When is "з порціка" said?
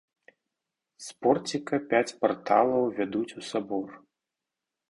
1.07-1.75